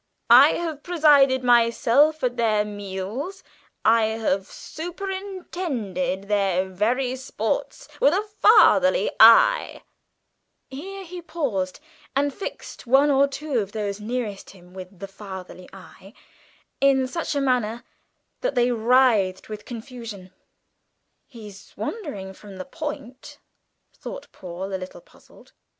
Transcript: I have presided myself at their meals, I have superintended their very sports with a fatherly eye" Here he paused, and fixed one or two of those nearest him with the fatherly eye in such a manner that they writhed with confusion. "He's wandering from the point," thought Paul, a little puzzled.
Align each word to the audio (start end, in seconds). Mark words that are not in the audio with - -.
I 0.31 0.53
have 0.53 0.81
presided 0.81 1.43
myself 1.43 2.23
at 2.23 2.35
their 2.35 2.65
meals, 2.65 3.43
I 3.85 4.05
have 4.07 4.47
superintended 4.47 6.23
their 6.23 6.65
very 6.67 7.15
sports 7.15 7.87
with 7.99 8.11
a 8.15 8.23
fatherly 8.23 9.11
eye" 9.19 9.83
Here 10.71 11.03
he 11.03 11.21
paused, 11.21 11.79
and 12.15 12.33
fixed 12.33 12.87
one 12.87 13.11
or 13.11 13.27
two 13.27 13.59
of 13.59 13.73
those 13.73 13.99
nearest 13.99 14.49
him 14.49 14.73
with 14.73 14.97
the 14.97 15.07
fatherly 15.07 15.69
eye 15.71 16.15
in 16.79 17.05
such 17.07 17.35
a 17.35 17.39
manner 17.39 17.83
that 18.39 18.55
they 18.55 18.71
writhed 18.71 19.49
with 19.49 19.65
confusion. 19.65 20.33
"He's 21.27 21.75
wandering 21.77 22.33
from 22.33 22.57
the 22.57 22.65
point," 22.65 23.37
thought 23.93 24.31
Paul, 24.31 24.73
a 24.73 24.77
little 24.81 25.01
puzzled. 25.01 25.53